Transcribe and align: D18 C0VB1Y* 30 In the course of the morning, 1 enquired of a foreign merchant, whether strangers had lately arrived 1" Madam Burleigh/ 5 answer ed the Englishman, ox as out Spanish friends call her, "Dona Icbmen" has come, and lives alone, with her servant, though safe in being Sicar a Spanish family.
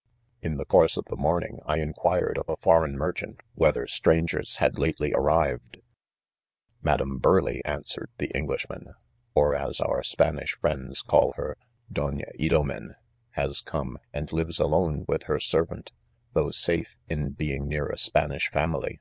D18 0.00 0.06
C0VB1Y* 0.06 0.42
30 0.44 0.46
In 0.52 0.56
the 0.56 0.64
course 0.64 0.96
of 0.96 1.04
the 1.10 1.16
morning, 1.16 1.58
1 1.66 1.78
enquired 1.78 2.38
of 2.38 2.48
a 2.48 2.56
foreign 2.56 2.96
merchant, 2.96 3.40
whether 3.54 3.86
strangers 3.86 4.56
had 4.56 4.78
lately 4.78 5.12
arrived 5.12 5.76
1" 5.76 5.82
Madam 6.82 7.18
Burleigh/ 7.18 7.60
5 7.66 7.70
answer 7.70 8.02
ed 8.04 8.08
the 8.16 8.30
Englishman, 8.34 8.94
ox 9.36 9.56
as 9.58 9.80
out 9.82 10.06
Spanish 10.06 10.56
friends 10.58 11.02
call 11.02 11.34
her, 11.36 11.58
"Dona 11.92 12.24
Icbmen" 12.38 12.94
has 13.32 13.60
come, 13.60 13.98
and 14.14 14.32
lives 14.32 14.58
alone, 14.58 15.04
with 15.06 15.24
her 15.24 15.38
servant, 15.38 15.92
though 16.32 16.50
safe 16.50 16.96
in 17.10 17.32
being 17.32 17.66
Sicar 17.68 17.92
a 17.92 17.98
Spanish 17.98 18.50
family. 18.50 19.00